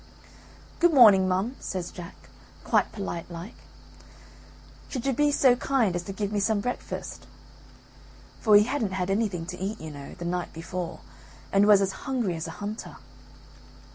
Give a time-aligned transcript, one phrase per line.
[0.79, 2.15] "Good morning, mum," says Jack,
[2.63, 3.53] quite polite like.
[4.89, 7.27] "Could you be so kind as to give me some breakfast."
[8.39, 11.01] For he hadn't had anything to eat, you know, the night before
[11.51, 12.95] and was as hungry as a hunter.